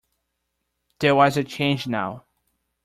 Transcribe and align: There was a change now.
There 0.97 1.13
was 1.13 1.37
a 1.37 1.43
change 1.43 1.85
now. 1.85 2.23